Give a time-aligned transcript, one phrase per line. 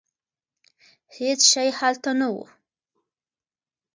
[1.17, 2.35] هېڅ شی هلته نه و.